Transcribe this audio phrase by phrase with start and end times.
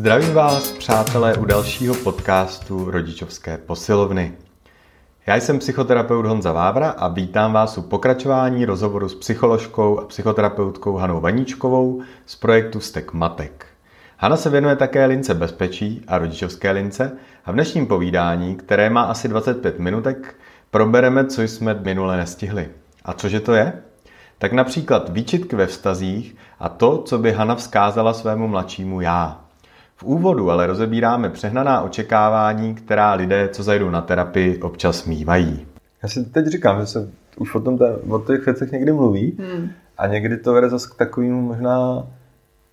[0.00, 4.32] Zdravím vás, přátelé, u dalšího podcastu Rodičovské posilovny.
[5.26, 10.96] Já jsem psychoterapeut Honza Vávra a vítám vás u pokračování rozhovoru s psycholožkou a psychoterapeutkou
[10.96, 13.66] Hanou Vaníčkovou z projektu Stek Matek.
[14.16, 17.12] Hana se věnuje také lince bezpečí a rodičovské lince
[17.44, 20.34] a v dnešním povídání, které má asi 25 minutek,
[20.70, 22.68] probereme, co jsme minule nestihli.
[23.04, 23.72] A cože to je?
[24.38, 29.49] Tak například výčitky ve vztazích a to, co by Hana vzkázala svému mladšímu já.
[30.00, 35.66] V úvodu ale rozebíráme přehnaná očekávání, která lidé, co zajdou na terapii, občas mývají.
[36.02, 39.70] Já si teď říkám, že se už o, tom o těch věcech někdy mluví hmm.
[39.98, 42.06] a někdy to vede zase k takovému možná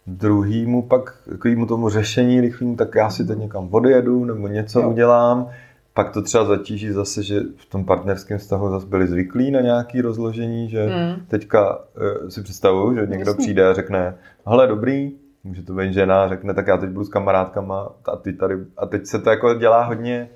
[0.08, 4.90] druhýmu pak takovému tomu řešení rychlému, tak já si teď někam odjedu nebo něco jo.
[4.90, 5.50] udělám.
[5.94, 10.02] Pak to třeba zatíží zase, že v tom partnerském vztahu zase byli zvyklí na nějaké
[10.02, 11.22] rozložení, že hmm.
[11.28, 13.44] teďka uh, si představuju, že někdo Jasně.
[13.44, 14.16] přijde a řekne,
[14.46, 15.12] hele dobrý,
[15.48, 18.86] může to být žena, řekne, tak já teď budu s kamarádkama a, ty tady, a
[18.86, 20.30] teď se to jako dělá hodně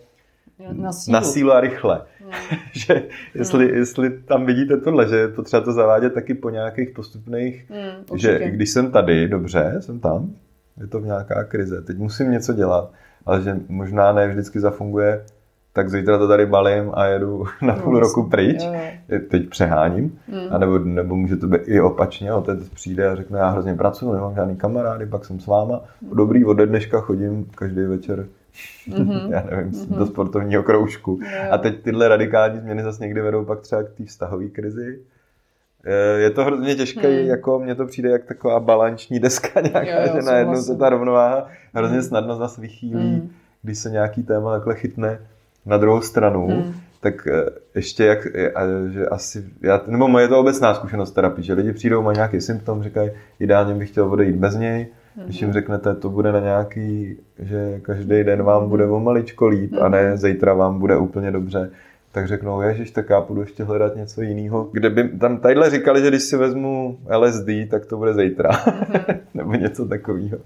[0.71, 2.01] na sílu, na sílu a rychle.
[2.19, 2.31] Hmm.
[2.71, 3.03] že
[3.35, 3.75] jestli, hmm.
[3.75, 8.39] jestli tam vidíte tohle, že je potřeba to zavádět taky po nějakých postupných, hmm, že
[8.49, 10.33] když jsem tady, dobře, jsem tam,
[10.81, 12.91] je to v nějaká krize, teď musím něco dělat,
[13.25, 15.25] ale že možná ne vždycky zafunguje
[15.73, 18.63] tak zítra to tady balím a jedu na půl no, roku pryč.
[18.63, 19.19] Jo.
[19.29, 20.19] Teď přeháním.
[20.27, 20.47] Mm.
[20.49, 22.33] A nebo, nebo může to být i opačně.
[22.33, 25.81] Otec přijde a řekne, já hrozně pracuji, nemám žádný kamarády, pak jsem s váma.
[26.01, 26.17] Mm.
[26.17, 28.27] Dobrý, od dneška chodím každý večer
[28.89, 29.29] mm-hmm.
[29.31, 29.97] já nevím, mm-hmm.
[29.97, 31.19] do sportovního kroužku.
[31.21, 31.51] Jo.
[31.51, 34.99] A teď tyhle radikální změny zase někdy vedou pak třeba k té vztahové krizi.
[36.17, 37.27] Je to hrozně těžké, hmm.
[37.27, 40.89] jako mně to přijde jak taková balanční deska nějaká, jo, jo, že najednou se ta
[40.89, 42.07] rovnováha hrozně hmm.
[42.07, 43.29] snadno zase vychýlí, hmm.
[43.61, 45.19] když se nějaký téma takhle chytne
[45.65, 46.73] na druhou stranu, hmm.
[46.99, 47.45] tak eh,
[47.75, 48.27] ještě jak,
[48.89, 52.83] že asi, já, nebo moje to obecná zkušenost terapie, že lidi přijdou, mají nějaký symptom,
[52.83, 55.25] říkají, ideálně bych chtěl odejít bez něj, hmm.
[55.25, 59.71] když jim řeknete, to bude na nějaký, že každý den vám bude o maličko líp
[59.71, 59.83] hmm.
[59.83, 60.17] a ne hmm.
[60.17, 61.71] zítra vám bude úplně dobře,
[62.11, 64.69] tak řeknou, ježiš, tak já půjdu ještě hledat něco jiného.
[64.71, 68.49] Kde by, tam tadyhle říkali, že když si vezmu LSD, tak to bude zítra.
[68.49, 69.17] Mm-hmm.
[69.33, 70.37] Nebo něco takového.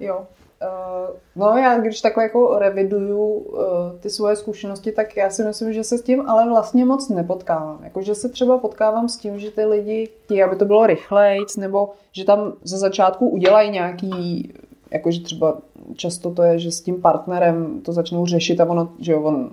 [0.00, 0.26] Jo,
[0.62, 3.58] Uh, no já když takhle jako reviduju uh,
[4.00, 7.80] ty svoje zkušenosti, tak já si myslím, že se s tím ale vlastně moc nepotkávám.
[7.84, 11.56] Jako, že se třeba potkávám s tím, že ty lidi chtějí, aby to bylo rychlejc,
[11.56, 14.52] nebo že tam ze začátku udělají nějaký,
[14.90, 15.58] jakože třeba
[15.96, 19.48] často to je, že s tím partnerem to začnou řešit a ono, že on uh,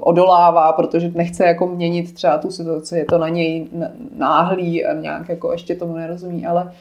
[0.00, 3.68] odolává, protože nechce jako měnit třeba tu situaci, je to na něj
[4.16, 6.72] náhlý a nějak jako ještě tomu nerozumí, ale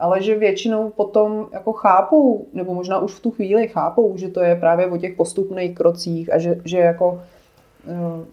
[0.00, 4.40] ale že většinou potom jako chápou, nebo možná už v tu chvíli chápou, že to
[4.40, 7.22] je právě o těch postupných krocích a že, že jako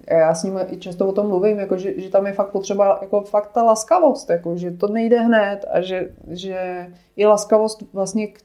[0.09, 2.99] eh, já s nimi často o tom mluvím, jako že, že tam je fakt potřeba
[3.01, 8.27] jako fakt ta laskavost, jako že to nejde hned a že, že je laskavost vlastně
[8.27, 8.39] k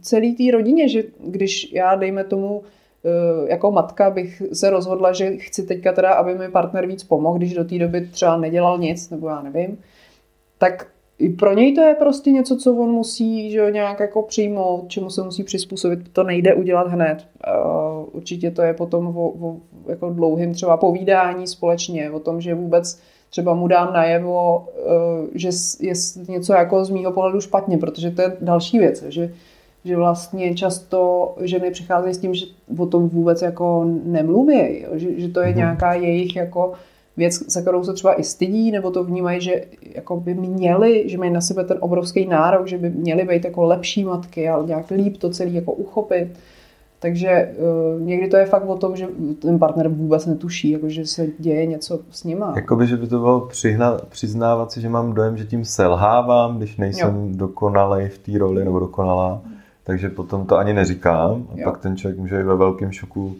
[0.00, 2.62] celý té rodině, že když já, dejme tomu,
[3.04, 7.38] eh, jako matka bych se rozhodla, že chci teďka teda, aby mi partner víc pomohl,
[7.38, 9.78] když do té doby třeba nedělal nic, nebo já nevím,
[10.58, 14.88] tak i pro něj to je prostě něco, co on musí že nějak jako přijmout,
[14.88, 15.98] čemu se musí přizpůsobit.
[16.12, 17.26] To nejde udělat hned.
[18.12, 19.56] Určitě to je potom o, o
[19.88, 22.98] jako dlouhým třeba povídání společně, o tom, že vůbec
[23.30, 24.68] třeba mu dám najevo,
[25.34, 25.48] e, že
[25.80, 25.92] je
[26.28, 29.32] něco jako z mýho pohledu špatně, protože to je další věc, že,
[29.84, 32.46] že vlastně často ženy přicházejí s tím, že
[32.78, 35.56] o tom vůbec jako nemluví, že, že to je mhm.
[35.56, 36.72] nějaká jejich jako
[37.16, 39.64] věc, za kterou se třeba i stydí, nebo to vnímají, že
[39.94, 43.64] jako by měli, že mají na sebe ten obrovský nárok, že by měly být jako
[43.64, 46.28] lepší matky a nějak líp to celé jako uchopit.
[46.98, 47.54] Takže
[47.96, 51.26] uh, někdy to je fakt o tom, že ten partner vůbec netuší, jako že se
[51.38, 52.52] děje něco s nima.
[52.56, 56.76] Jakoby, že by to bylo přihna, přiznávat si, že mám dojem, že tím selhávám, když
[56.76, 57.36] nejsem jo.
[57.36, 59.42] dokonalý v té roli nebo dokonalá.
[59.84, 61.64] Takže potom to ani neříkám a jo.
[61.64, 63.36] pak ten člověk může být ve velkém šoku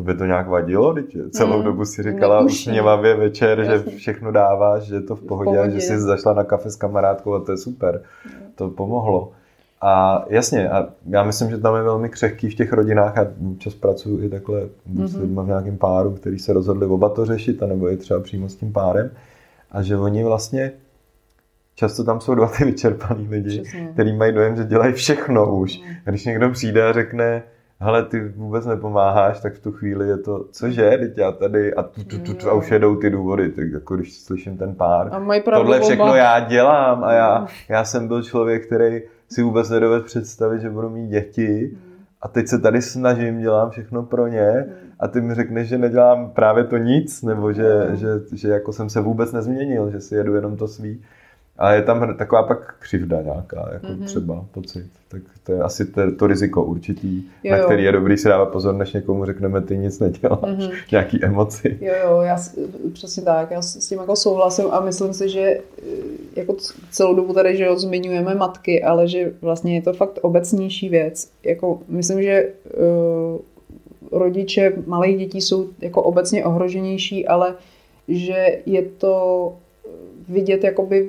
[0.00, 3.92] to by to nějak vadilo, teď celou mm, dobu si říkala usměvavě večer, Jasně.
[3.92, 6.70] že všechno dáváš, že je to v pohodě, v pohodě, že jsi zašla na kafe
[6.70, 8.02] s kamarádkou a to je super.
[8.26, 8.52] Mm.
[8.54, 9.32] To pomohlo.
[9.80, 13.26] A jasně, a já myslím, že tam je velmi křehký v těch rodinách a
[13.58, 15.06] čas pracuji i takhle mm-hmm.
[15.06, 18.48] s lidmi v nějakém páru, který se rozhodli oba to řešit, anebo je třeba přímo
[18.48, 19.10] s tím párem.
[19.70, 20.72] A že oni vlastně,
[21.74, 23.88] často tam jsou dva ty vyčerpaný lidi, Přesně.
[23.92, 25.80] který mají dojem, že dělají všechno už.
[26.06, 27.42] A když někdo přijde a řekne,
[27.80, 31.82] hele, ty vůbec nepomáháš, tak v tu chvíli je to, cože, teď já tady, a,
[31.82, 35.08] tu, tu, tu, tu, a už jedou ty důvody, tak jako když slyším ten pár,
[35.12, 35.18] a
[35.58, 36.16] tohle všechno oba.
[36.16, 40.90] já dělám a já, já jsem byl člověk, který si vůbec nedoved představit, že budu
[40.90, 41.76] mít děti.
[42.22, 44.66] A teď se tady snažím, dělám všechno pro ně
[45.00, 48.88] a ty mi řekneš, že nedělám právě to nic, nebo že, že, že jako jsem
[48.88, 51.02] se vůbec nezměnil, že si jedu jenom to svý.
[51.60, 54.04] Ale je tam taková pak křivda nějaká, jako mm-hmm.
[54.04, 54.86] třeba pocit.
[55.08, 58.46] Tak to je asi to, to riziko určitý, jo, na který je dobrý si dávat
[58.46, 60.72] pozor, než někomu řekneme, ty nic neděláš, mm-hmm.
[60.92, 61.78] nějaký emoci.
[61.80, 62.38] Jo, jo, já
[62.92, 65.60] přesně tak, já s tím jako souhlasím a myslím si, že eh,
[66.36, 66.56] jako
[66.90, 71.30] celou dobu tady, že jo, zmiňujeme matky, ale že vlastně je to fakt obecnější věc.
[71.44, 77.54] Jako myslím, že uh, rodiče malých dětí jsou jako obecně ohroženější, ale
[78.08, 79.54] že je to
[80.28, 81.08] vidět jakoby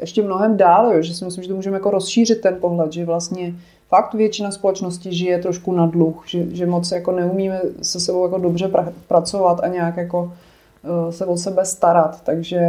[0.00, 3.04] ještě mnohem dál, jo, že si myslím, že to můžeme jako rozšířit ten pohled, že
[3.04, 3.54] vlastně
[3.88, 8.38] fakt většina společnosti žije trošku na dluh, že, že moc jako neumíme se sebou jako
[8.38, 12.60] dobře pra, pracovat a nějak jako uh, se o sebe starat, takže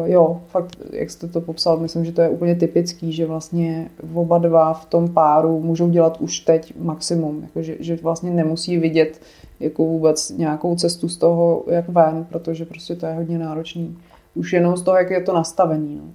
[0.00, 3.90] uh, jo, fakt, jak jste to popsal, myslím, že to je úplně typický, že vlastně
[4.14, 8.78] oba dva v tom páru můžou dělat už teď maximum, jako že, že vlastně nemusí
[8.78, 9.20] vidět
[9.60, 13.98] jako vůbec nějakou cestu z toho, jak ven, protože prostě to je hodně náročný
[14.34, 15.96] už jenom z toho, jak je to nastavení.
[15.96, 16.12] No.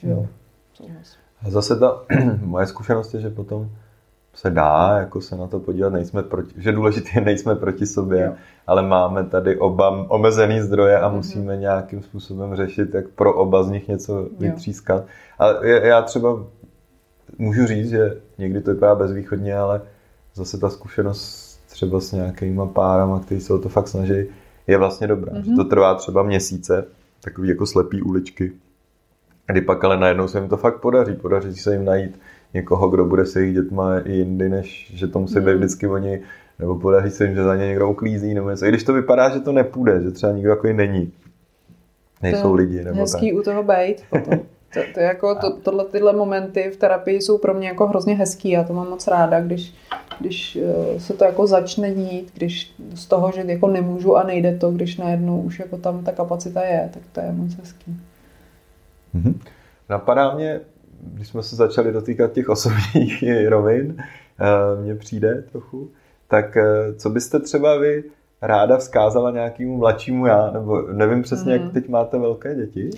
[0.00, 0.26] Že jo.
[1.42, 2.02] A zase ta
[2.42, 3.70] moje zkušenost je, že potom
[4.34, 8.24] se dá jako se na to podívat, nejsme proti, že důležité je, nejsme proti sobě,
[8.24, 8.32] jo.
[8.66, 11.14] ale máme tady oba omezený zdroje a mm-hmm.
[11.14, 15.04] musíme nějakým způsobem řešit, jak pro oba z nich něco vytřískat.
[15.38, 16.44] Ale já třeba
[17.38, 19.82] můžu říct, že někdy to vypadá bezvýchodně, ale
[20.34, 24.24] zase ta zkušenost třeba s nějakýma párama, kteří se o to fakt snaží,
[24.66, 25.32] je vlastně dobrá.
[25.32, 25.44] Mm-hmm.
[25.44, 26.84] Že to trvá třeba měsíce,
[27.24, 28.52] takový jako slepý uličky.
[29.50, 31.14] Kdy pak ale najednou se jim to fakt podaří.
[31.14, 32.20] Podaří se jim najít
[32.54, 35.56] někoho, kdo bude se jejich dětma i jindy, než že to musí být hmm.
[35.56, 36.20] vždycky oni,
[36.58, 38.64] nebo podaří se jim, že za ně někdo uklízí, nebo něco.
[38.64, 41.12] I když to vypadá, že to nepůjde, že třeba nikdo takový není.
[42.22, 42.84] Nejsou to lidi.
[42.84, 43.38] Nebo hezký tak.
[43.38, 44.40] u toho být potom.
[44.74, 48.50] To, to jako to, tohle, tyhle momenty v terapii jsou pro mě jako hrozně hezký.
[48.50, 49.74] Já to mám moc ráda, když,
[50.20, 54.56] když eh, se to jako začne dít, když z toho, že jako nemůžu a nejde
[54.56, 57.96] to, když najednou už jako tam ta kapacita je, tak to je moc hezký.
[59.14, 59.34] Mm-hmm.
[59.88, 60.60] Napadá mě,
[61.00, 65.90] když jsme se začali dotýkat těch osobních rovin, eh, mně přijde trochu,
[66.28, 68.04] tak eh, co byste třeba vy
[68.42, 71.52] ráda vzkázala nějakému mladšímu já, nebo nevím přesně, mm.
[71.52, 71.70] jak mhm.
[71.70, 72.90] teď máte velké děti?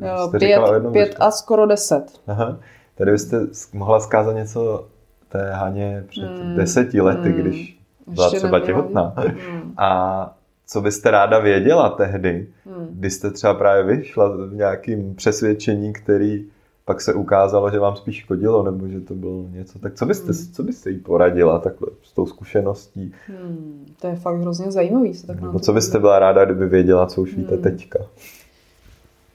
[0.00, 0.60] Jo, pět,
[0.92, 2.04] pět a skoro deset.
[2.26, 2.58] Aha.
[2.94, 3.40] Tady byste
[3.72, 4.86] mohla zkázat něco
[5.28, 6.56] té Haně před mm.
[6.56, 7.34] deseti lety, mm.
[7.34, 9.14] když byla Ještě třeba těhotná.
[9.52, 9.74] Mm.
[9.76, 10.36] A
[10.72, 12.86] co byste ráda věděla tehdy, mm.
[12.90, 16.44] kdy jste třeba právě vyšla v nějakým přesvědčení, který
[16.84, 19.78] pak se ukázalo, že vám spíš škodilo, nebo že to bylo něco.
[19.78, 20.52] Tak co byste, hmm.
[20.52, 23.12] co byste jí poradila takhle s tou zkušeností?
[23.26, 25.14] Hmm, to je fakt hrozně zajímavý.
[25.14, 27.62] Se tak nebo co byste byla ráda, kdyby věděla, co už víte hmm.
[27.62, 27.98] teďka?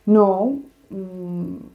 [0.07, 0.53] No,
[0.91, 1.69] hmm,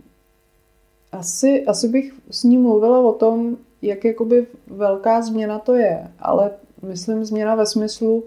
[1.13, 6.51] asi, asi bych s ní mluvila o tom, jak jakoby velká změna to je, ale
[6.83, 8.25] myslím změna ve smyslu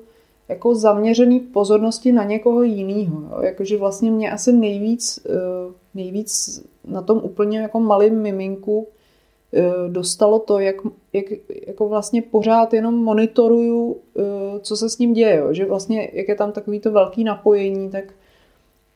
[0.47, 3.41] jako zaměřený pozornosti na někoho jiného.
[3.41, 8.87] Jakože vlastně mě asi nejvíc, eh, nejvíc na tom úplně jako malým miminku
[9.53, 10.75] eh, dostalo to, jak,
[11.13, 11.25] jak
[11.67, 14.21] jako vlastně pořád jenom monitoruju, eh,
[14.59, 15.35] co se s ním děje.
[15.35, 15.53] Jo.
[15.53, 18.13] Že vlastně, jak je tam takový to velký napojení, tak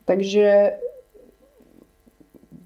[0.06, 0.74] takže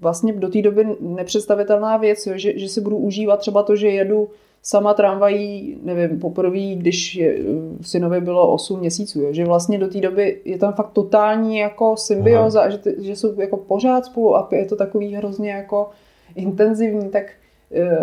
[0.00, 3.88] vlastně do té doby nepředstavitelná věc, jo, že, že si budu užívat třeba to, že
[3.88, 4.28] jedu
[4.64, 7.38] sama tramvají, nevím, poprvé, když je,
[7.82, 11.96] synovi bylo 8 měsíců, jo, že vlastně do té doby je tam fakt totální jako
[11.96, 15.90] symbioza, že, že jsou jako pořád spolu a je to takový hrozně jako
[16.34, 17.24] intenzivní, tak
[17.72, 17.98] e,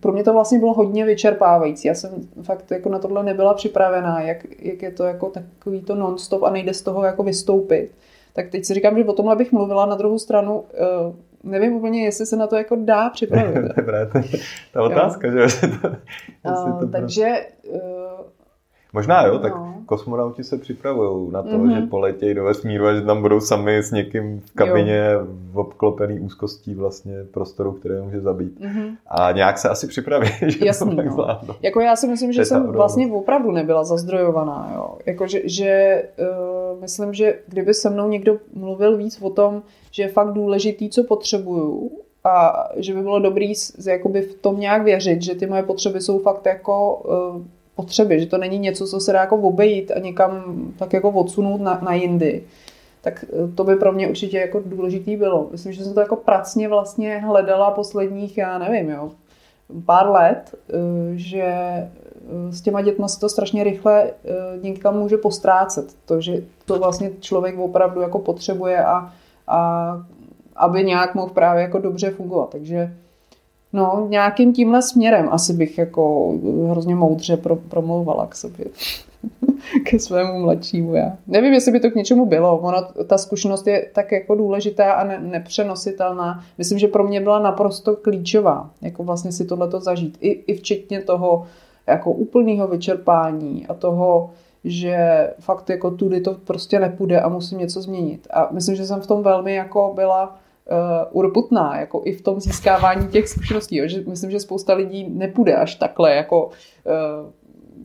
[0.00, 1.88] pro mě to vlastně bylo hodně vyčerpávající.
[1.88, 5.94] Já jsem fakt jako na tohle nebyla připravená, jak, jak je to jako takový to
[5.94, 7.90] non-stop a nejde z toho jako vystoupit.
[8.32, 10.64] Tak teď si říkám, že o tomhle bych mluvila na druhou stranu.
[11.44, 13.72] Nevím úplně, jestli se na to jako dá připravit.
[13.74, 14.38] To je
[14.72, 15.48] ta otázka, jo.
[15.48, 15.60] že?
[16.42, 17.46] to, uh, to takže...
[17.70, 17.80] Uh,
[18.94, 19.74] Možná jo, tak no.
[19.86, 21.74] kosmonauti se připravují na to, mm-hmm.
[21.74, 25.08] že poletějí do vesmíru a že tam budou sami s někým v kabině
[25.52, 28.60] v obklopený úzkostí vlastně prostoru, které může zabít.
[28.60, 28.96] Mm-hmm.
[29.06, 31.56] A nějak se asi připraví, že Jasný, to tak no.
[31.62, 34.72] Jako já si myslím, že jsem vlastně opravdu nebyla zazdrojovaná.
[34.74, 34.98] Jo.
[35.06, 36.26] Jako, že, že uh,
[36.80, 41.04] myslím, že kdyby se mnou někdo mluvil víc o tom, že je fakt důležitý, co
[41.04, 41.90] potřebuju
[42.24, 43.52] a že by bylo dobrý
[43.86, 47.42] jakoby v tom nějak věřit, že ty moje potřeby jsou fakt jako uh,
[47.76, 51.60] potřeby, že to není něco, co se dá jako obejít a někam tak jako odsunout
[51.60, 52.42] na, na jindy.
[53.00, 55.48] Tak uh, to by pro mě určitě jako důležitý bylo.
[55.52, 59.10] Myslím, že jsem to jako pracně vlastně hledala posledních, já nevím, jo,
[59.86, 60.78] pár let, uh,
[61.14, 61.54] že
[62.50, 64.10] s těma dětma se to strašně rychle
[64.62, 65.96] někam může postrácet.
[66.04, 69.12] To, že to vlastně člověk opravdu jako potřebuje a
[69.48, 70.06] a
[70.56, 72.50] aby nějak mohl právě jako dobře fungovat.
[72.50, 72.96] Takže
[73.72, 76.34] no, nějakým tímhle směrem asi bych jako
[76.70, 78.66] hrozně moudře pro, promlouvala k sobě.
[79.90, 81.16] ke svému mladšímu já.
[81.26, 82.58] Nevím, jestli by to k něčemu bylo.
[82.58, 86.44] Ona, ta zkušenost je tak jako důležitá a ne, nepřenositelná.
[86.58, 90.18] Myslím, že pro mě byla naprosto klíčová, jako vlastně si tohleto zažít.
[90.20, 91.46] I, i včetně toho
[91.86, 94.30] jako úplného vyčerpání a toho,
[94.64, 98.26] že fakt jako tudy to prostě nepůjde a musím něco změnit.
[98.30, 102.40] A myslím, že jsem v tom velmi jako byla uh, urputná, jako i v tom
[102.40, 103.76] získávání těch zkušeností.
[103.76, 103.88] Jo.
[103.88, 106.52] Že myslím, že spousta lidí nepůjde až takhle, jako uh,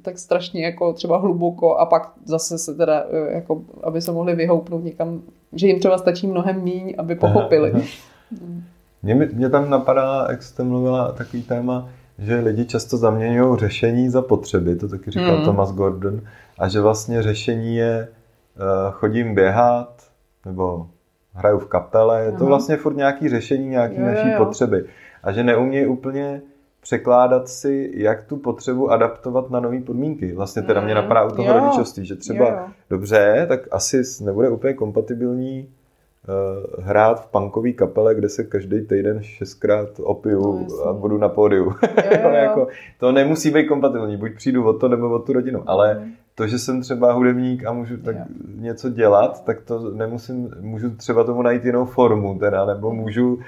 [0.02, 4.36] tak strašně jako třeba hluboko a pak zase se teda, uh, jako, aby se mohli
[4.36, 5.22] vyhoupnout někam,
[5.54, 7.72] že jim třeba stačí mnohem míň, aby pochopili.
[7.72, 7.84] Aha,
[8.42, 8.62] aha.
[9.04, 11.90] Mě, mě tam napadá, jak jste mluvila, takový téma,
[12.20, 15.46] že lidi často zaměňují řešení za potřeby, to taky říkal mm.
[15.46, 16.22] Thomas Gordon,
[16.58, 20.04] a že vlastně řešení je uh, chodím běhat,
[20.46, 20.88] nebo
[21.34, 24.46] hraju v kapele, je to vlastně furt nějaký řešení nějaký jo, naší jo.
[24.46, 24.86] potřeby.
[25.24, 26.42] A že neumějí úplně
[26.82, 30.34] překládat si, jak tu potřebu adaptovat na nové podmínky.
[30.34, 31.02] Vlastně teda mě mm.
[31.02, 31.60] napadá u toho jo.
[31.60, 32.68] rodičovství, že třeba jo, jo.
[32.90, 35.70] dobře, tak asi nebude úplně kompatibilní
[36.28, 41.30] uh, hrát v punkové kapele, kde se každý týden šestkrát opiju no, a budu na
[41.30, 41.74] pódiu.
[42.34, 42.68] jako,
[43.00, 46.12] to nemusí být kompatibilní, buď přijdu o to nebo o tu rodinu, ale mm.
[46.36, 48.24] to, že jsem třeba hudebník a můžu tak jo.
[48.56, 53.40] něco dělat, tak to nemusím, můžu třeba tomu najít jinou formu teda, nebo můžu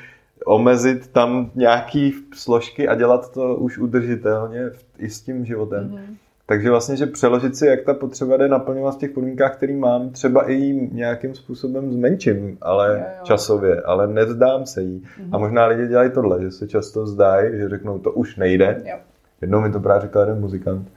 [0.45, 5.83] omezit tam nějaký složky a dělat to už udržitelně i s tím životem.
[5.83, 6.15] Mm.
[6.45, 10.09] Takže vlastně, že přeložit si, jak ta potřeba jde naplňovat v těch podmínkách, který mám,
[10.09, 13.23] třeba i nějakým způsobem zmenším, ale jo, jo.
[13.23, 14.99] časově, ale nevzdám se jí.
[14.99, 15.29] Mm-hmm.
[15.31, 18.81] A možná lidi dělají tohle, že se často vzdají, že řeknou, to už nejde.
[18.85, 18.97] Jo.
[19.41, 20.91] Jednou mi to právě říkal jeden muzikant,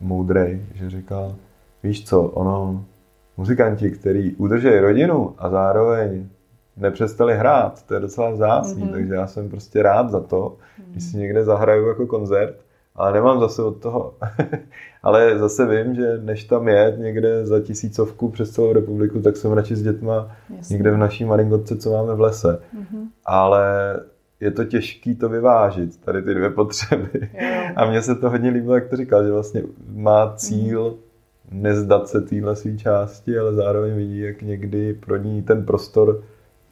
[0.00, 1.34] moudrej, že říkal,
[1.82, 2.84] víš co, ono,
[3.36, 6.28] muzikanti, který udržejí rodinu a zároveň
[6.76, 8.92] nepřestali hrát, to je docela vzácný, mm-hmm.
[8.92, 10.56] takže já jsem prostě rád za to,
[10.90, 12.56] když si někde zahraju jako koncert,
[12.96, 14.14] ale nemám zase od toho.
[15.02, 19.52] ale zase vím, že než tam je někde za tisícovku přes celou republiku, tak jsem
[19.52, 20.74] radši s dětma Jasně.
[20.74, 22.58] někde v naší maringotce, co máme v lese.
[22.78, 23.06] Mm-hmm.
[23.24, 24.00] Ale
[24.40, 27.28] je to těžký to vyvážit, tady ty dvě potřeby.
[27.34, 27.72] Yeah.
[27.76, 29.62] A mně se to hodně líbilo, jak to říkal, že vlastně
[29.94, 31.62] má cíl mm-hmm.
[31.62, 36.22] nezdat se téhle své části, ale zároveň vidí, jak někdy pro ní ten prostor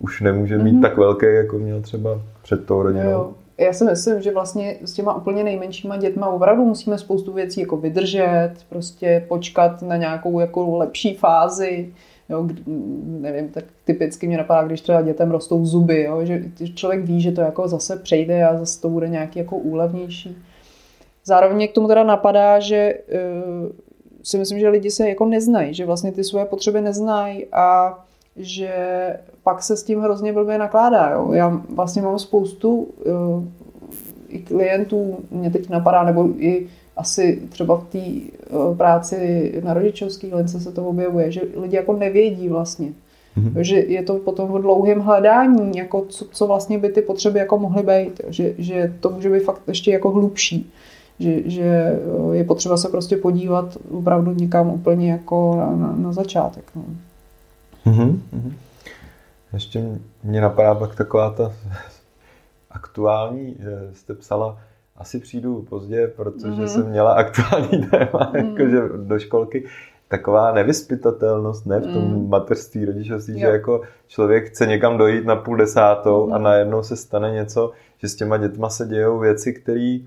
[0.02, 0.82] už nemůže mít mm-hmm.
[0.82, 3.10] tak velký, jako měl třeba před tou rodinou.
[3.10, 7.60] Jo, já si myslím, že vlastně s těma úplně nejmenšíma dětma opravdu musíme spoustu věcí
[7.60, 11.92] jako vydržet, prostě počkat na nějakou jako lepší fázi,
[12.28, 12.48] jo,
[13.04, 16.42] nevím, tak typicky mě napadá, když třeba dětem rostou zuby, jo, že
[16.74, 20.36] člověk ví, že to jako zase přejde a zase to bude nějaký jako úlevnější.
[21.24, 23.72] Zároveň k tomu teda napadá, že uh,
[24.22, 27.98] si myslím, že lidi se jako neznají, že vlastně ty svoje potřeby neznají a
[28.36, 28.72] že
[29.42, 31.10] pak se s tím hrozně blbě nakládá.
[31.10, 31.32] Jo.
[31.32, 33.44] Já vlastně mám spoustu uh,
[34.28, 40.34] i klientů, mě teď napadá, nebo i asi třeba v té uh, práci na rodičovský
[40.34, 42.92] lince se to objevuje, že lidi jako nevědí vlastně.
[43.38, 43.60] Mm-hmm.
[43.60, 47.58] Že je to potom v dlouhém hledání, jako co, co vlastně by ty potřeby jako
[47.58, 48.20] mohly být.
[48.28, 50.70] Že, že to může být fakt ještě jako hlubší.
[51.18, 56.12] Že, že eh, je potřeba se prostě podívat opravdu někam úplně jako na, na, na
[56.12, 56.64] začátek.
[56.76, 56.84] No.
[57.86, 58.20] Mm-hmm.
[59.52, 59.84] Ještě
[60.22, 61.52] mě napadá pak taková ta
[62.70, 64.58] aktuální, že jste psala,
[64.96, 66.66] asi přijdu pozdě, protože mm-hmm.
[66.66, 68.48] jsem měla aktuální téma, mm.
[68.48, 69.64] jakože do školky,
[70.08, 72.28] taková nevyspytatelnost, ne, v tom mm.
[72.28, 76.32] mateřství, rodičovství, že jako člověk chce někam dojít na půl desátou mm.
[76.32, 79.98] a najednou se stane něco, že s těma dětma se dějou věci, které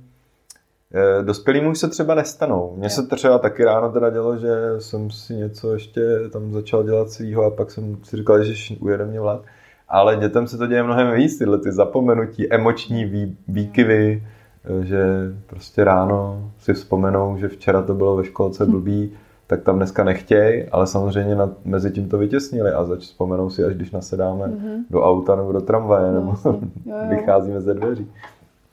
[1.22, 2.74] dospělým už se třeba nestanou.
[2.78, 4.50] Mně se třeba taky ráno teda dělo, že
[4.80, 9.06] jsem si něco ještě tam začal dělat svýho a pak jsem si říkal, že ujede
[9.06, 9.42] mě vlak.
[9.90, 14.24] Ale dětem se to děje mnohem víc, tyhle ty zapomenutí, emoční vý, výkyvy,
[14.66, 15.06] eh, že
[15.48, 18.72] prostě ráno si vzpomenou, že včera to bylo ve školce hm.
[18.72, 19.12] blbý,
[19.48, 23.64] tak tam dneska nechtějí, ale samozřejmě na, mezi tím to vytěsnili a zač vzpomenou si,
[23.64, 24.84] až když nasedáme mm-hmm.
[24.90, 26.96] do auta nebo do tramvaje, nebo no, jo, jo.
[27.10, 28.12] vycházíme ze dveří.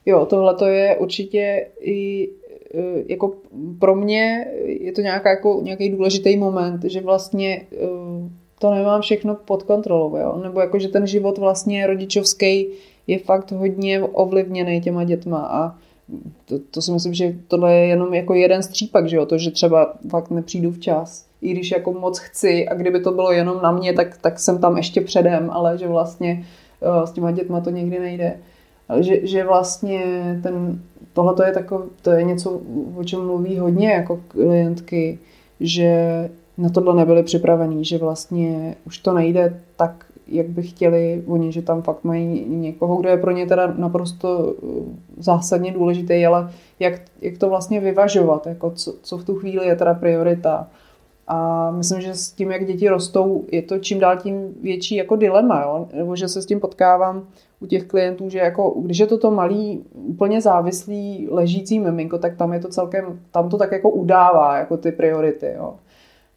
[0.06, 2.28] Jo, tohle to je určitě i
[2.74, 3.34] e, jako
[3.78, 7.86] pro mě je to nějaká, jako, nějaký důležitý moment, že vlastně e,
[8.58, 10.40] to nemám všechno pod kontrolou, jo?
[10.42, 12.68] nebo jako, že ten život vlastně rodičovský
[13.06, 15.78] je fakt hodně ovlivněný těma dětma a
[16.44, 19.50] to, to si myslím, že tohle je jenom jako jeden střípak, že jo, to, že
[19.50, 23.72] třeba fakt nepřijdu včas, i když jako moc chci a kdyby to bylo jenom na
[23.72, 26.46] mě, tak, tak jsem tam ještě předem, ale že vlastně
[26.80, 28.38] uh, s těma dětma to někdy nejde
[29.00, 30.00] že, že vlastně
[30.42, 30.80] ten,
[31.12, 32.60] tohle je, takov, to je něco,
[32.96, 35.18] o čem mluví hodně jako klientky,
[35.60, 41.52] že na tohle nebyli připravení, že vlastně už to nejde tak jak by chtěli oni,
[41.52, 44.66] že tam fakt mají někoho, kdo je pro ně teda naprosto eh,
[45.16, 49.76] zásadně důležitý, ale jak, jak to vlastně vyvažovat, jako co, co v tu chvíli je
[49.76, 50.68] teda priorita.
[51.34, 55.16] A myslím, že s tím, jak děti rostou, je to čím dál tím větší jako
[55.16, 55.88] dilema, jo?
[55.92, 57.26] nebo že se s tím potkávám
[57.60, 62.36] u těch klientů, že jako, když je to to malý, úplně závislý ležící miminko, tak
[62.36, 65.74] tam je to celkem, tam to tak jako udává, jako ty priority, jo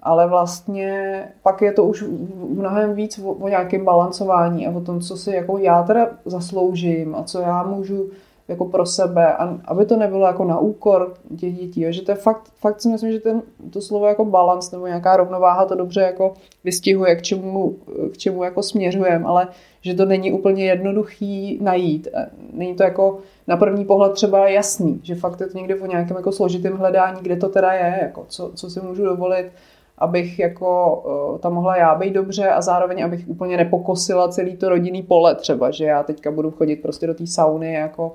[0.06, 2.04] ale vlastně pak je to už
[2.50, 7.16] mnohem víc o, o nějakém balancování a o tom, co si jako já teda zasloužím
[7.16, 8.10] a co já můžu
[8.48, 11.92] jako pro sebe, a aby to nebylo jako na úkor těch dětí, jo?
[11.92, 15.18] že to je fakt, fakt si myslím, že ten, to slovo jako balans nebo nějaká
[15.18, 16.34] rovnováha to dobře jako
[16.64, 17.76] vystihuje, k čemu,
[18.14, 19.48] k čemu jako směřujeme, ale
[19.82, 22.08] že to není úplně jednoduchý najít.
[22.54, 26.18] Není to jako na první pohled třeba jasný, že fakt je to někde o nějakém
[26.18, 29.52] jako složitém hledání, kde to teda je, jako co, co si můžu dovolit,
[29.98, 34.70] abych jako uh, tam mohla já být dobře a zároveň abych úplně nepokosila celý to
[34.70, 38.12] rodinný pole třeba, že já teďka budu chodit prostě do té sauny jako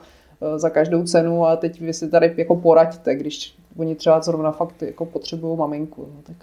[0.56, 4.82] za každou cenu a teď vy si tady jako poraďte, když oni třeba zrovna fakt
[4.82, 6.09] jako potřebují maminku.
[6.14, 6.37] No, tak.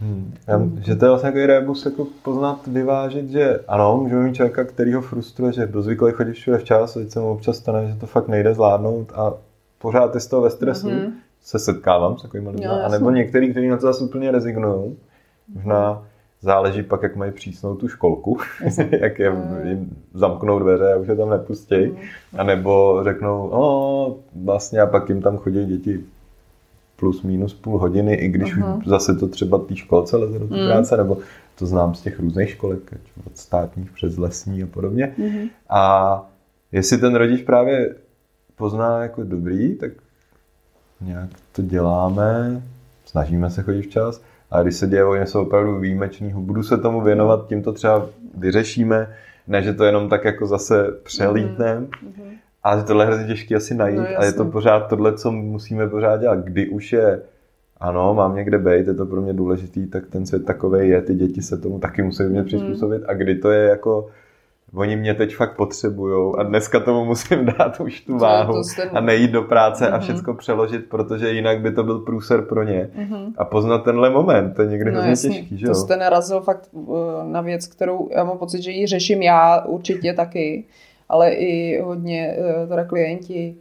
[0.00, 0.34] Hmm.
[0.46, 4.64] Já, že to je vlastně takový rebus jako poznat, vyvážit, že ano, můžeme mít člověka,
[4.64, 7.94] který ho frustruje, že do zvyklý chodit všude včas, teď se mu občas stane, že
[7.94, 9.34] to fakt nejde zvládnout a
[9.78, 11.10] pořád je z toho ve stresu, mm-hmm
[11.48, 14.96] se setkávám s takovými lidmi, anebo některý, kteří na to zase úplně rezignují.
[15.54, 16.06] Možná
[16.40, 18.38] záleží pak, jak mají přísnou tu školku,
[19.00, 19.32] jak je
[19.64, 21.86] jim zamknou dveře a už je tam nepustí.
[21.86, 21.96] Mm.
[22.36, 26.04] A nebo řeknou, o, vlastně a pak jim tam chodí děti
[26.96, 28.82] plus minus půl hodiny, i když uh-huh.
[28.86, 30.66] zase to třeba té školce leze do té mm.
[30.66, 31.18] práce, nebo
[31.58, 32.94] to znám z těch různých školek,
[33.26, 35.14] od státních přes lesní a podobně.
[35.18, 35.48] Mm-hmm.
[35.68, 36.30] A
[36.72, 37.94] jestli ten rodič právě
[38.56, 39.90] pozná jako dobrý, tak
[41.00, 42.62] nějak to děláme,
[43.04, 47.00] snažíme se chodit včas, a když se děje o něco opravdu výjimečného, budu se tomu
[47.00, 49.14] věnovat, tím to třeba vyřešíme,
[49.46, 52.30] ne, že to jenom tak jako zase přelítneme, mm-hmm.
[52.62, 55.88] ale tohle je hrozně těžké asi najít no, a je to pořád tohle, co musíme
[55.88, 56.38] pořád dělat.
[56.38, 57.22] Kdy už je,
[57.80, 61.14] ano, mám někde být, je to pro mě důležitý, tak ten svět takový je, ty
[61.14, 62.44] děti se tomu taky musí mě mm-hmm.
[62.44, 64.08] přizpůsobit a kdy to je jako
[64.74, 68.90] oni mě teď fakt potřebujou a dneska tomu musím dát už tu váhu ten...
[68.92, 69.94] a nejít do práce mm-hmm.
[69.94, 70.00] a mhm.
[70.00, 72.90] všechno přeložit, protože jinak by to byl průser pro ně.
[72.98, 73.32] Mm-hmm.
[73.38, 75.58] A poznat tenhle moment, to je někdy no, hrozně těžký.
[75.58, 79.22] Že to jste narazil fakt uh, na věc, kterou já mám pocit, že ji řeším
[79.22, 80.64] já určitě taky,
[81.08, 83.56] ale i hodně uh, teda klienti.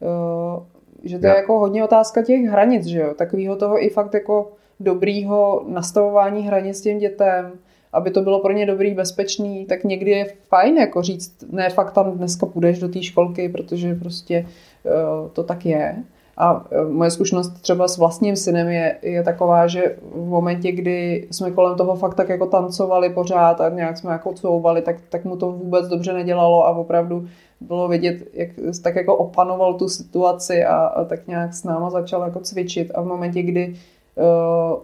[0.00, 0.62] Uh,
[1.04, 3.14] že to je jako hodně otázka těch hranic, že jo?
[3.14, 7.52] Takovýho toho i fakt jako dobrýho nastavování hranic těm dětem,
[7.92, 11.92] aby to bylo pro ně dobrý, bezpečný, tak někdy je fajn jako říct, ne fakt
[11.92, 14.46] tam dneska půjdeš do té školky, protože prostě
[14.84, 15.96] uh, to tak je.
[16.36, 21.28] A uh, moje zkušenost třeba s vlastním synem je, je taková, že v momentě, kdy
[21.30, 25.24] jsme kolem toho fakt tak jako tancovali pořád a nějak jsme jako couvali, tak, tak
[25.24, 27.26] mu to vůbec dobře nedělalo a opravdu
[27.60, 28.48] bylo vidět, jak
[28.82, 33.00] tak jako opanoval tu situaci a, a tak nějak s náma začal jako cvičit a
[33.00, 33.74] v momentě, kdy
[34.16, 34.80] uh,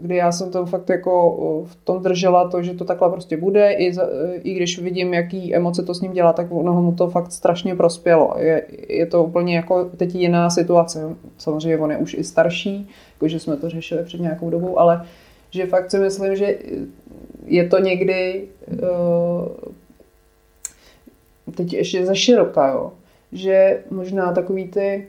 [0.00, 3.72] kdy já jsem to fakt jako v tom držela to, že to takhle prostě bude,
[3.72, 4.08] i, za,
[4.42, 7.74] i když vidím, jaký emoce to s ním dělá, tak ono mu to fakt strašně
[7.76, 8.34] prospělo.
[8.38, 11.16] Je, je to úplně jako teď jiná situace.
[11.38, 15.06] Samozřejmě on je už i starší, jakože jsme to řešili před nějakou dobou, ale
[15.50, 16.58] že fakt si myslím, že
[17.46, 18.44] je to někdy
[21.56, 22.92] teď ještě za široká, jo.
[23.32, 25.06] že možná takový ty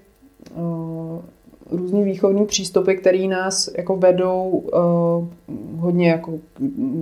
[1.71, 6.34] různý výchovní přístupy, které nás jako vedou uh, hodně jako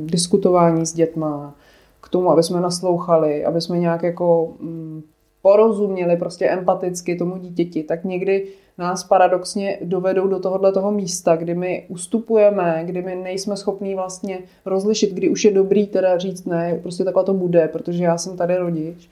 [0.05, 1.55] diskutování s dětma,
[2.01, 5.03] k tomu, aby jsme naslouchali, aby jsme nějak jako um,
[5.41, 8.47] porozuměli prostě empaticky tomu dítěti, tak někdy
[8.77, 14.39] nás paradoxně dovedou do tohohle toho místa, kdy my ustupujeme, kdy my nejsme schopní vlastně
[14.65, 18.37] rozlišit, kdy už je dobrý teda říct ne, prostě takhle to bude, protože já jsem
[18.37, 19.09] tady rodič.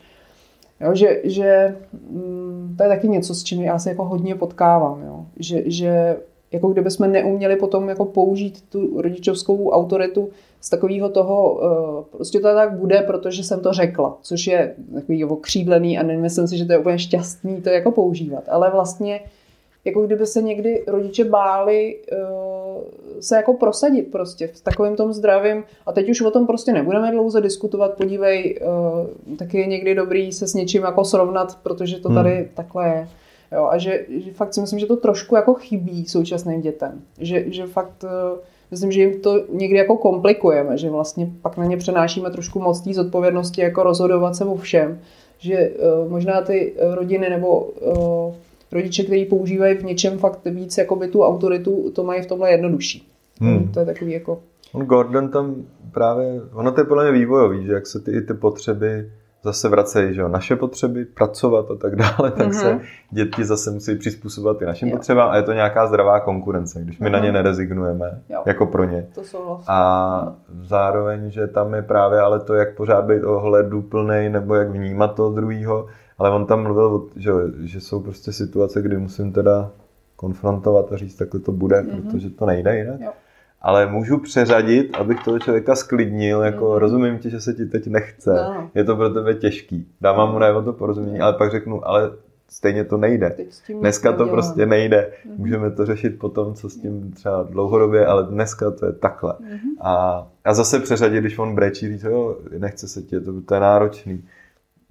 [0.81, 1.75] Jo, že, že
[2.09, 5.03] mm, to je taky něco, s čím já se jako hodně potkávám.
[5.05, 5.25] Jo.
[5.39, 6.17] Že, že
[6.51, 10.29] jako kdyby jsme neuměli potom jako použít tu rodičovskou autoritu
[10.61, 15.25] z takového toho, uh, prostě to tak bude, protože jsem to řekla, což je takový
[15.25, 18.43] okřídlený a nemyslím si, že to je úplně šťastný to jako používat.
[18.49, 19.19] Ale vlastně
[19.85, 22.83] jako kdyby se někdy rodiče báli uh,
[23.19, 27.11] se jako prosadit prostě v takovém tom zdravím a teď už o tom prostě nebudeme
[27.11, 28.59] dlouze diskutovat, podívej,
[29.29, 32.47] uh, taky je někdy dobrý se s něčím jako srovnat, protože to tady hmm.
[32.53, 33.07] takhle je.
[33.51, 37.01] Jo, a že, že fakt si myslím, že to trošku jako chybí současným dětem.
[37.19, 38.39] Že, že fakt uh,
[38.71, 42.81] myslím, že jim to někdy jako komplikujeme, že vlastně pak na ně přenášíme trošku moc
[42.81, 44.99] té zodpovědnosti jako rozhodovat se o všem.
[45.37, 48.33] Že uh, možná ty rodiny nebo uh,
[48.73, 52.51] rodiče, kteří používají v něčem fakt víc jako by tu autoritu, to mají v tomhle
[52.51, 53.07] jednodušší.
[53.41, 53.71] Hmm.
[53.71, 54.39] To je takový jako
[54.73, 55.55] On Gordon tam
[55.91, 59.09] právě, ono to je podle mě vývojový, že jak se ty, ty potřeby
[59.43, 62.61] zase vracejí, že jo, naše potřeby, pracovat a tak dále, tak mm-hmm.
[62.61, 62.81] se mhm.
[63.11, 64.97] děti zase musí přizpůsobovat i našim jo.
[64.97, 67.11] potřebám a je to nějaká zdravá konkurence, když my mm-hmm.
[67.11, 67.33] na ně mhm.
[67.33, 68.43] nerezignujeme, jo.
[68.45, 69.07] jako pro ně.
[69.15, 69.65] To souhlasím.
[69.67, 75.15] A zároveň, že tam je právě ale to, jak pořád být ohleduplnej nebo jak vnímat
[75.15, 75.87] toho druhého,
[76.21, 77.31] ale on tam mluvil, že,
[77.63, 79.71] že jsou prostě situace, kdy musím teda
[80.15, 82.01] konfrontovat a říct, takhle to bude, mm-hmm.
[82.01, 83.01] protože to nejde jinak.
[83.01, 83.11] Jo
[83.61, 86.75] ale můžu přeřadit, abych toho člověka sklidnil, jako mm.
[86.75, 88.69] rozumím ti, že se ti teď nechce, no.
[88.75, 92.11] je to pro tebe těžký, dávám mu najevo to porozumění, ale pak řeknu, ale
[92.49, 93.35] stejně to nejde.
[93.79, 95.11] Dneska to prostě nejde.
[95.25, 95.35] Mm.
[95.37, 99.33] Můžeme to řešit potom, co s tím třeba dlouhodobě, ale dneska to je takhle.
[99.39, 99.57] Mm.
[99.81, 103.59] A, a zase přeřadit, když on brečí, říct, jo, nechce se tě, to, to je
[103.59, 104.23] náročný.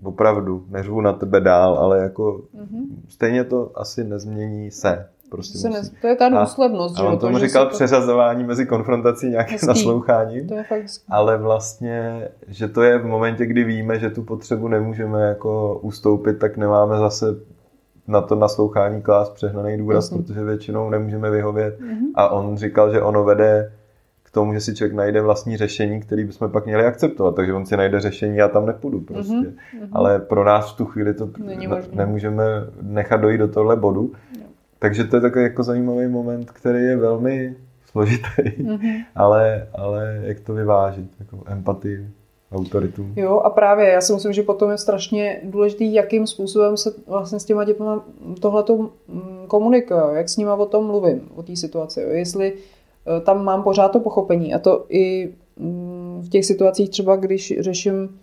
[0.02, 3.02] Opravdu, neřvu na tebe dál, ale jako mm.
[3.08, 5.06] stejně to asi nezmění se.
[5.30, 6.98] Prostě se ne, to je ta důslednost.
[6.98, 7.74] A, a on tomu to, říkal to...
[7.74, 9.66] přeřazování mezi konfrontací nějakým hezký.
[9.66, 10.48] nasloucháním.
[10.48, 14.68] To je fakt ale vlastně, že to je v momentě, kdy víme, že tu potřebu
[14.68, 17.26] nemůžeme jako ustoupit, tak nemáme zase
[18.08, 20.22] na to naslouchání klás přehnaný důraz, Jasný.
[20.22, 21.80] protože většinou nemůžeme vyhovět.
[21.80, 22.10] Mm-hmm.
[22.14, 23.72] A on říkal, že ono vede
[24.30, 27.34] k tomu, že si člověk najde vlastní řešení, který bychom pak měli akceptovat.
[27.34, 29.34] Takže on si najde řešení, já tam nepůjdu prostě.
[29.34, 29.88] Mm-hmm.
[29.92, 32.44] Ale pro nás v tu chvíli to ne- nemůžeme
[32.82, 34.12] nechat dojít do tohle bodu.
[34.78, 37.56] Takže to je takový jako zajímavý moment, který je velmi
[37.90, 39.04] složitý, mm-hmm.
[39.14, 42.08] ale, ale jak to vyvážit, jako empatii,
[42.52, 43.06] autoritu.
[43.16, 47.40] Jo a právě já si myslím, že potom je strašně důležitý, jakým způsobem se vlastně
[47.40, 47.86] s těma dětmi
[48.40, 48.90] tohleto mm,
[49.46, 52.00] komunikuje, jak s nima o tom mluvím, o té situaci.
[52.00, 52.52] Jestli
[53.24, 54.54] tam mám pořád to pochopení.
[54.54, 58.20] A to i mm, v těch situacích třeba, když řeším,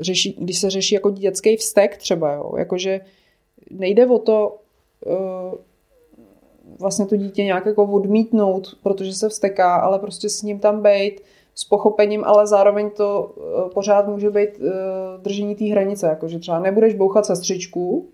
[0.00, 3.00] řeší, když se řeší jako dětský vztek třeba, jo, jakože
[3.70, 4.56] nejde o to,
[5.06, 5.16] e,
[6.78, 11.20] vlastně to dítě nějak jako odmítnout, protože se vsteká, ale prostě s ním tam být
[11.54, 14.48] s pochopením, ale zároveň to eh, pořád může být
[15.22, 18.08] držení té hranice, jako že třeba nebudeš bouchat sestřičku,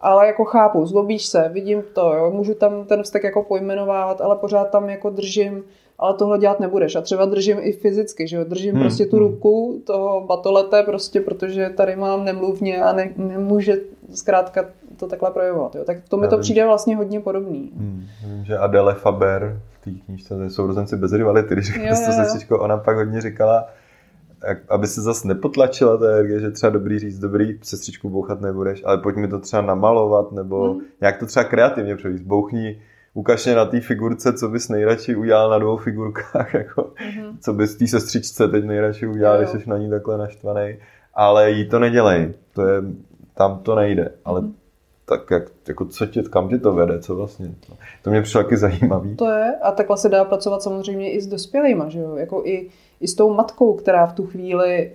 [0.00, 4.36] ale jako chápu, zlobíš se, vidím to, jo, můžu tam ten vztek jako pojmenovat, ale
[4.36, 5.64] pořád tam jako držím,
[5.98, 6.96] ale tohle dělat nebudeš.
[6.96, 8.82] A třeba držím i fyzicky, že jo, držím hmm.
[8.82, 9.26] prostě tu hmm.
[9.26, 13.76] ruku toho batolete prostě, protože tady mám nemluvně a ne, nemůže
[14.14, 14.64] zkrátka
[14.96, 15.74] to takhle projevovat.
[15.74, 15.84] Jo.
[15.84, 17.72] Tak to mi to vím, přijde vlastně hodně podobný.
[17.76, 22.58] Hmm, vím, že Adele Faber v té knížce Sourozenci bez rivality, když říkala to sestřičko,
[22.58, 23.68] ona pak hodně říkala,
[24.68, 28.98] aby se zase nepotlačila ta energie, že třeba dobrý říct, dobrý, sestřičku bouchat nebudeš, ale
[28.98, 30.80] pojď mi to třeba namalovat, nebo hmm.
[31.00, 32.24] nějak to třeba kreativně převíst.
[32.24, 32.82] Bouchni,
[33.14, 37.36] ukaž mě na té figurce, co bys nejradši udělal na dvou figurkách, jako, mm-hmm.
[37.40, 40.76] co bys té sestřičce teď nejradši udělal, když jsi na ní takhle naštvaný,
[41.14, 42.82] ale jí to nedělej, to je,
[43.34, 44.52] tam to nejde, ale mm-hmm
[45.08, 47.72] tak jak, jako co tě, kam tě to vede, co vlastně, to,
[48.02, 49.16] to mě přišlo taky zajímavý.
[49.16, 52.68] To je a takhle se dá pracovat samozřejmě i s dospělýma, že jo, jako i,
[53.00, 54.92] i s tou matkou, která v tu chvíli,